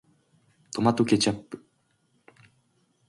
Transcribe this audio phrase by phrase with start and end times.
[0.73, 1.63] トマトケチャップ